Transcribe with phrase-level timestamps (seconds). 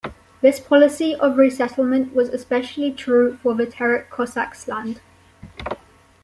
[0.41, 4.99] This policy of resettlement was especially true for the Terek Cossacks land.